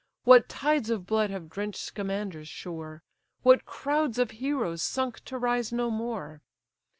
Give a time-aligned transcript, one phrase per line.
[0.23, 3.03] What tides of blood have drench'd Scamander's shore!
[3.43, 6.41] What crowds of heroes sunk to rise no more!